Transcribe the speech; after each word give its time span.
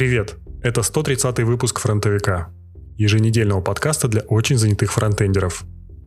Привет! 0.00 0.36
Это 0.62 0.82
130 0.82 1.40
выпуск 1.40 1.78
«Фронтовика»– 1.78 2.48
еженедельного 2.96 3.60
подкаста 3.60 4.08
для 4.08 4.22
очень 4.22 4.56
занятых 4.56 4.94
фронтендеров. 4.94 5.64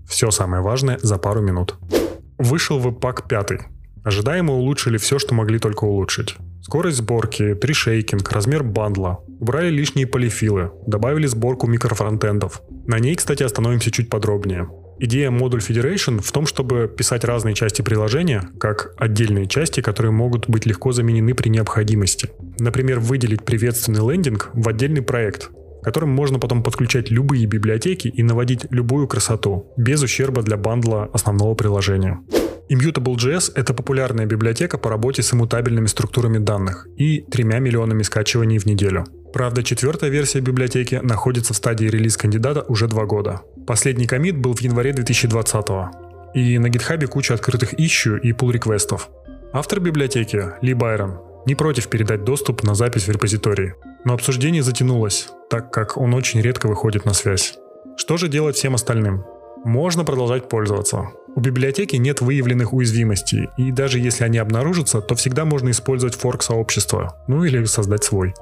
Все 0.10 0.32
самое 0.32 0.64
важное 0.64 0.98
за 1.04 1.20
пару 1.20 1.42
минут. 1.42 1.76
Вышел 2.40 2.80
веб-пак 2.80 3.28
5. 3.28 3.52
Ожидаемо 4.04 4.56
улучшили 4.56 4.98
все, 4.98 5.20
что 5.20 5.36
могли 5.36 5.60
только 5.60 5.84
улучшить. 5.84 6.38
Скорость 6.64 6.98
сборки, 6.98 7.54
тришейкинг, 7.54 8.32
размер 8.32 8.64
бандла. 8.64 9.20
Убрали 9.40 9.70
лишние 9.70 10.08
полифилы, 10.08 10.72
добавили 10.88 11.28
сборку 11.28 11.68
микрофронтендов. 11.68 12.64
На 12.88 12.98
ней, 12.98 13.16
кстати, 13.16 13.44
остановимся 13.44 13.92
чуть 13.92 14.10
подробнее. 14.10 14.68
Идея 15.06 15.32
модуль 15.32 15.60
Federation 15.60 16.22
в 16.22 16.32
том, 16.32 16.46
чтобы 16.48 16.88
писать 16.88 17.26
разные 17.26 17.54
части 17.54 17.82
приложения, 17.82 18.50
как 18.58 18.94
отдельные 18.96 19.48
части, 19.48 19.82
которые 19.82 20.14
могут 20.14 20.48
быть 20.48 20.66
легко 20.66 20.94
заменены 20.94 21.34
при 21.34 21.50
необходимости. 21.50 22.30
Например, 22.58 23.02
выделить 23.02 23.44
приветственный 23.44 24.00
лендинг 24.00 24.50
в 24.54 24.70
отдельный 24.70 25.02
проект, 25.02 25.50
в 25.82 25.84
котором 25.84 26.08
можно 26.08 26.40
потом 26.40 26.64
подключать 26.64 27.12
любые 27.12 27.46
библиотеки 27.48 28.08
и 28.08 28.24
наводить 28.24 28.66
любую 28.70 29.10
красоту, 29.10 29.74
без 29.76 30.02
ущерба 30.02 30.42
для 30.42 30.56
бандла 30.56 31.10
основного 31.12 31.54
приложения. 31.54 32.22
Immutable.js— 32.70 33.52
это 33.56 33.74
популярная 33.74 34.26
библиотека 34.26 34.78
по 34.78 34.90
работе 34.90 35.22
с 35.22 35.34
иммутабельными 35.34 35.88
структурами 35.88 36.38
данных 36.38 36.88
и 36.96 37.26
тремя 37.30 37.60
миллионами 37.60 38.04
скачиваний 38.04 38.58
в 38.58 38.66
неделю. 38.66 39.04
Правда, 39.34 39.64
четвертая 39.64 40.12
версия 40.12 40.40
библиотеки 40.40 41.02
находится 41.04 41.54
в 41.54 41.58
стадии 41.58 41.88
релиз 41.88 42.16
кандидата 42.16 42.62
уже 42.68 42.88
два 42.88 43.06
года. 43.06 43.42
Последний 43.66 44.08
комит 44.08 44.38
был 44.38 44.54
в 44.54 44.62
январе 44.62 44.94
2020 44.94 45.66
и 46.34 46.58
на 46.58 46.70
гитхабе 46.70 47.08
куча 47.08 47.34
открытых 47.34 47.80
ищу 47.80 48.18
и 48.18 48.32
pull 48.32 48.52
реквестов 48.52 49.10
Автор 49.54 49.80
библиотеки, 49.80 50.46
Ли 50.62 50.74
Байрон, 50.74 51.20
не 51.46 51.56
против 51.56 51.88
передать 51.88 52.24
доступ 52.24 52.64
на 52.64 52.74
запись 52.74 53.08
в 53.08 53.12
репозитории. 53.12 53.76
Но 54.04 54.14
обсуждение 54.14 54.64
затянулось, 54.64 55.30
так 55.50 55.72
как 55.72 55.96
он 55.96 56.14
очень 56.14 56.42
редко 56.42 56.68
выходит 56.68 57.06
на 57.06 57.14
связь. 57.14 57.56
Что 57.96 58.18
же 58.18 58.28
делать 58.28 58.56
всем 58.56 58.74
остальным? 58.74 59.24
Можно 59.64 60.04
продолжать 60.04 60.50
пользоваться. 60.50 61.12
У 61.36 61.40
библиотеки 61.40 61.96
нет 61.96 62.22
выявленных 62.22 62.74
уязвимостей, 62.74 63.50
и 63.58 63.72
даже 63.72 64.00
если 64.00 64.24
они 64.24 64.40
обнаружатся, 64.40 65.02
то 65.02 65.16
всегда 65.16 65.46
можно 65.46 65.70
использовать 65.70 66.16
форк 66.16 66.42
сообщества, 66.44 67.24
ну 67.28 67.44
или 67.44 67.64
создать 67.66 68.04
свой 68.04 68.34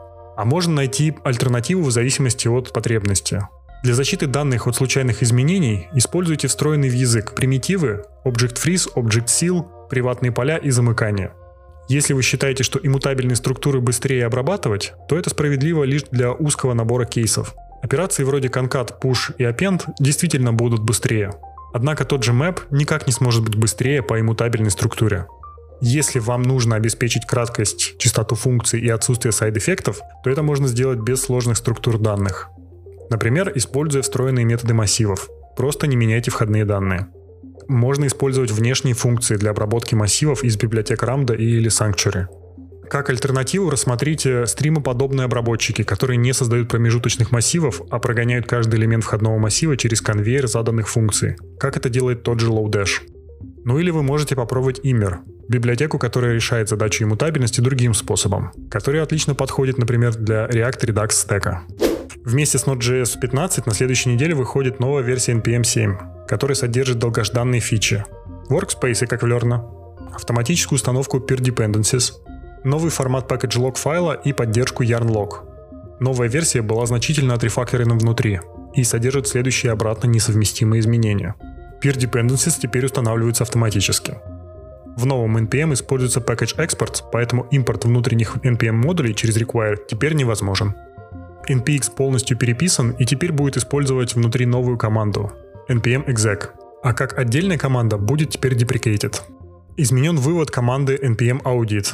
а 0.41 0.45
можно 0.45 0.73
найти 0.73 1.13
альтернативу 1.23 1.83
в 1.83 1.91
зависимости 1.91 2.47
от 2.47 2.73
потребности. 2.73 3.47
Для 3.83 3.95
защиты 3.95 4.27
данных 4.27 4.67
от 4.67 4.75
случайных 4.75 5.23
изменений 5.23 5.87
используйте 5.93 6.47
встроенный 6.47 6.89
в 6.89 6.93
язык 6.93 7.33
примитивы 7.33 8.03
Object 8.25 8.61
Freeze, 8.63 8.87
Object 8.95 9.25
Seal, 9.25 9.65
приватные 9.89 10.31
поля 10.31 10.57
и 10.57 10.69
замыкания. 10.69 11.33
Если 11.89 12.13
вы 12.13 12.21
считаете, 12.21 12.63
что 12.63 12.79
иммутабельные 12.81 13.35
структуры 13.35 13.81
быстрее 13.81 14.27
обрабатывать, 14.27 14.93
то 15.09 15.17
это 15.17 15.31
справедливо 15.31 15.83
лишь 15.83 16.03
для 16.11 16.31
узкого 16.31 16.75
набора 16.75 17.05
кейсов. 17.05 17.55
Операции 17.81 18.23
вроде 18.23 18.49
concat, 18.49 18.99
push 19.01 19.33
и 19.39 19.43
append 19.45 19.81
действительно 19.99 20.53
будут 20.53 20.83
быстрее. 20.83 21.31
Однако 21.73 22.05
тот 22.05 22.23
же 22.23 22.33
map 22.33 22.59
никак 22.69 23.07
не 23.07 23.13
сможет 23.13 23.43
быть 23.43 23.55
быстрее 23.55 24.03
по 24.03 24.19
иммутабельной 24.19 24.69
структуре. 24.69 25.25
Если 25.81 26.19
вам 26.19 26.43
нужно 26.43 26.75
обеспечить 26.75 27.25
краткость, 27.25 27.97
частоту 27.97 28.35
функций 28.35 28.79
и 28.79 28.89
отсутствие 28.89 29.31
сайд-эффектов, 29.31 30.01
то 30.23 30.29
это 30.29 30.43
можно 30.43 30.67
сделать 30.67 30.99
без 30.99 31.23
сложных 31.23 31.57
структур 31.57 31.97
данных. 31.97 32.51
Например, 33.11 33.51
используя 33.53 34.01
встроенные 34.01 34.45
методы 34.45 34.73
массивов. 34.73 35.29
Просто 35.57 35.85
не 35.85 35.97
меняйте 35.97 36.31
входные 36.31 36.63
данные. 36.63 37.09
Можно 37.67 38.07
использовать 38.07 38.51
внешние 38.51 38.95
функции 38.95 39.35
для 39.35 39.51
обработки 39.51 39.95
массивов 39.95 40.45
из 40.45 40.55
библиотек 40.55 41.03
Ramda 41.03 41.35
или 41.35 41.69
Sanctuary. 41.69 42.27
Как 42.89 43.09
альтернативу 43.09 43.69
рассмотрите 43.69 44.45
стримоподобные 44.47 45.25
обработчики, 45.25 45.83
которые 45.83 46.17
не 46.17 46.31
создают 46.31 46.69
промежуточных 46.69 47.31
массивов, 47.31 47.81
а 47.89 47.99
прогоняют 47.99 48.47
каждый 48.47 48.79
элемент 48.79 49.03
входного 49.03 49.37
массива 49.37 49.75
через 49.75 49.99
конвейер 49.99 50.47
заданных 50.47 50.87
функций. 50.87 51.35
Как 51.59 51.75
это 51.75 51.89
делает 51.89 52.23
тот 52.23 52.39
же 52.39 52.47
Lodash. 52.47 53.01
Ну 53.65 53.77
или 53.77 53.91
вы 53.91 54.03
можете 54.03 54.37
попробовать 54.37 54.79
Immer, 54.85 55.17
библиотеку, 55.49 55.99
которая 55.99 56.33
решает 56.33 56.69
задачу 56.69 57.03
иммутабельности 57.03 57.59
другим 57.59 57.93
способом, 57.93 58.51
который 58.69 59.01
отлично 59.01 59.35
подходит, 59.35 59.77
например, 59.77 60.15
для 60.15 60.47
React 60.47 60.85
Redux 60.85 61.09
Stack. 61.09 61.90
Вместе 62.23 62.57
с 62.57 62.65
Node.js 62.65 63.19
15 63.19 63.65
на 63.65 63.73
следующей 63.73 64.09
неделе 64.09 64.35
выходит 64.35 64.79
новая 64.79 65.03
версия 65.03 65.33
NPM 65.33 65.63
7, 65.63 66.25
которая 66.27 66.55
содержит 66.55 66.99
долгожданные 66.99 67.61
фичи. 67.61 68.05
Workspace, 68.49 69.07
как 69.07 69.23
в 69.23 69.25
Learn, 69.25 69.61
автоматическую 70.13 70.77
установку 70.77 71.17
peer 71.17 71.39
dependencies, 71.39 72.13
новый 72.63 72.91
формат 72.91 73.31
package 73.31 73.57
log 73.57 73.77
файла 73.77 74.13
и 74.13 74.33
поддержку 74.33 74.83
yarn 74.83 75.07
log. 75.07 75.99
Новая 75.99 76.27
версия 76.27 76.61
была 76.61 76.85
значительно 76.85 77.33
отрефакторена 77.33 77.95
внутри 77.95 78.39
и 78.75 78.83
содержит 78.83 79.27
следующие 79.27 79.71
обратно 79.71 80.07
несовместимые 80.07 80.79
изменения– 80.79 81.35
Peer 81.81 81.97
dependencies 81.97 82.59
теперь 82.59 82.85
устанавливаются 82.85 83.43
автоматически. 83.43 84.19
В 84.95 85.05
новом 85.05 85.37
NPM 85.37 85.73
используется 85.73 86.19
package 86.19 86.55
exports, 86.57 87.03
поэтому 87.11 87.47
импорт 87.49 87.85
внутренних 87.85 88.37
NPM 88.37 88.73
модулей 88.73 89.15
через 89.15 89.37
require 89.37 89.77
теперь 89.89 90.13
невозможен. 90.13 90.75
Npx 91.53 91.95
полностью 91.95 92.37
переписан 92.37 92.91
и 92.91 93.05
теперь 93.05 93.31
будет 93.31 93.57
использовать 93.57 94.15
внутри 94.15 94.45
новую 94.45 94.77
команду 94.77 95.31
npm 95.69 96.05
exec, 96.07 96.49
а 96.83 96.93
как 96.93 97.17
отдельная 97.17 97.57
команда 97.57 97.97
будет 97.97 98.31
теперь 98.31 98.55
deprecated. 98.55 99.15
Изменен 99.77 100.17
вывод 100.17 100.51
команды 100.51 100.95
npm 100.95 101.41
audit. 101.43 101.93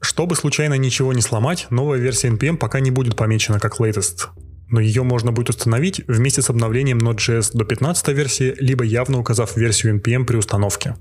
Чтобы 0.00 0.36
случайно 0.36 0.74
ничего 0.74 1.12
не 1.12 1.22
сломать, 1.22 1.66
новая 1.70 1.98
версия 1.98 2.28
npm 2.28 2.56
пока 2.56 2.80
не 2.80 2.90
будет 2.90 3.16
помечена 3.16 3.58
как 3.58 3.80
latest 3.80 4.28
но 4.68 4.80
ее 4.80 5.02
можно 5.02 5.32
будет 5.32 5.50
установить 5.50 6.02
вместе 6.06 6.42
с 6.42 6.50
обновлением 6.50 6.98
Node.js 6.98 7.50
до 7.52 7.64
15 7.64 8.08
версии, 8.08 8.54
либо 8.58 8.84
явно 8.84 9.18
указав 9.18 9.56
версию 9.56 10.00
NPM 10.00 10.24
при 10.24 10.36
установке. 10.36 10.96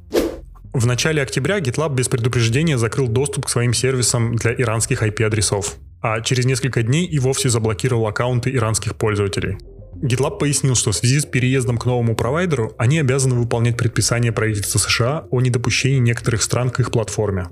В 0.73 0.85
начале 0.85 1.21
октября 1.21 1.59
GitLab 1.59 1.95
без 1.95 2.09
предупреждения 2.09 2.77
закрыл 2.77 3.07
доступ 3.07 3.45
к 3.45 3.49
своим 3.49 3.73
сервисам 3.73 4.35
для 4.35 4.53
иранских 4.53 5.03
IP-адресов, 5.03 5.77
а 6.05 6.21
через 6.21 6.45
несколько 6.45 6.83
дней 6.83 7.07
и 7.07 7.17
вовсе 7.17 7.49
заблокировал 7.49 8.05
аккаунты 8.05 8.51
иранских 8.51 8.95
пользователей. 8.95 9.57
GitLab 10.03 10.37
пояснил, 10.37 10.75
что 10.75 10.91
в 10.91 10.95
связи 10.95 11.19
с 11.19 11.25
переездом 11.25 11.79
к 11.79 11.85
новому 11.85 12.15
провайдеру 12.15 12.73
они 12.77 12.99
обязаны 12.99 13.33
выполнять 13.33 13.75
предписания 13.75 14.31
правительства 14.31 14.77
США 14.77 15.25
о 15.31 15.41
недопущении 15.41 15.97
некоторых 15.97 16.43
стран 16.43 16.69
к 16.69 16.79
их 16.79 16.91
платформе. 16.91 17.47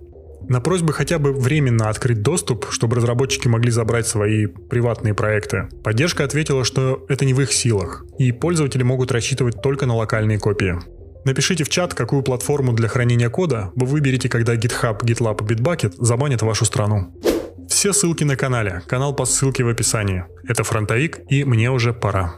На 0.47 0.61
просьбы 0.61 0.93
хотя 0.93 1.17
бы 1.17 1.33
временно 1.33 1.89
открыть 1.89 2.21
доступ, 2.21 2.67
чтобы 2.69 2.97
разработчики 2.97 3.47
могли 3.47 3.71
забрать 3.71 4.05
свои 4.05 4.45
приватные 4.45 5.15
проекты, 5.15 5.69
поддержка 5.83 6.23
ответила, 6.23 6.63
что 6.63 7.07
это 7.09 7.25
не 7.25 7.33
в 7.33 7.41
их 7.41 7.51
силах, 7.51 8.05
и 8.19 8.31
пользователи 8.31 8.83
могут 8.83 9.11
рассчитывать 9.11 9.63
только 9.63 9.87
на 9.87 9.95
локальные 9.95 10.37
копии. 10.37 10.75
Напишите 11.25 11.63
в 11.63 11.69
чат, 11.69 11.95
какую 11.95 12.21
платформу 12.21 12.73
для 12.73 12.87
хранения 12.87 13.31
кода 13.31 13.71
вы 13.75 13.87
выберете, 13.87 14.29
когда 14.29 14.53
GitHub, 14.53 14.99
GitLab 14.99 15.43
и 15.43 15.55
Bitbucket 15.55 15.95
забанят 15.97 16.43
вашу 16.43 16.65
страну. 16.65 17.11
Все 17.83 17.91
ссылки 17.91 18.23
на 18.23 18.37
канале, 18.37 18.81
канал 18.87 19.13
по 19.13 19.25
ссылке 19.25 19.65
в 19.65 19.67
описании. 19.67 20.23
Это 20.47 20.63
фронтовик 20.63 21.19
и 21.29 21.43
мне 21.43 21.69
уже 21.69 21.91
пора. 21.91 22.35